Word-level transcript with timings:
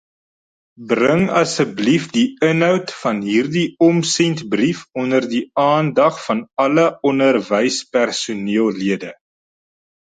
Bring 0.91 1.25
asseblief 1.41 2.05
die 2.15 2.23
inhoud 2.47 2.93
van 3.03 3.19
hierdie 3.27 3.63
omsendbrief 3.89 4.81
onder 5.03 5.29
die 5.35 5.45
aandag 5.67 6.19
van 6.25 6.45
alle 6.67 6.91
onderwyspersoneellede. 7.13 9.17